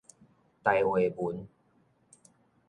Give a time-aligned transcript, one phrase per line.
[0.63, 1.47] 台話文